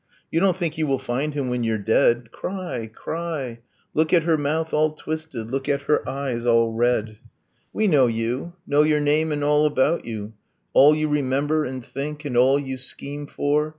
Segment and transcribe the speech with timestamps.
[0.31, 2.31] You don't think you will find him when you're dead?
[2.31, 2.87] Cry!
[2.91, 3.59] Cry!
[3.93, 7.19] Look at her mouth all twisted, Look at her eyes all red!
[7.71, 10.33] We know you know your name and all about you,
[10.73, 13.69] All you remember and think, and all you scheme for.